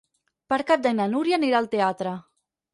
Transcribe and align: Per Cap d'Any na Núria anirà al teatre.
Per 0.53 0.57
Cap 0.71 0.83
d'Any 0.87 0.97
na 1.01 1.07
Núria 1.13 1.39
anirà 1.41 1.61
al 1.63 1.71
teatre. 1.77 2.19